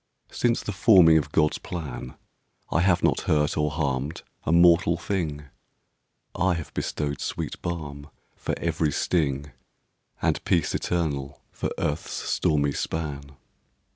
Since 0.31 0.63
the 0.63 0.71
forming 0.71 1.19
of 1.19 1.31
God's 1.31 1.59
plan 1.59 2.15
I 2.71 2.81
have 2.81 3.03
not 3.03 3.21
hurt 3.29 3.55
or 3.55 3.69
harmed 3.69 4.23
a 4.45 4.51
mortal 4.51 4.97
thing, 4.97 5.43
I 6.33 6.55
have 6.55 6.73
bestowed 6.73 7.21
sweet 7.21 7.61
balm 7.61 8.09
for 8.35 8.55
every 8.57 8.91
sting, 8.91 9.51
And 10.19 10.43
peace 10.43 10.73
eternal 10.73 11.39
for 11.51 11.69
earth's 11.77 12.09
stormy 12.13 12.71
span. 12.71 13.33